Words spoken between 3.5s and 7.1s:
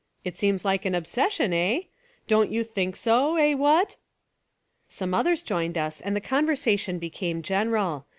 what?" Some others joined us and the conversation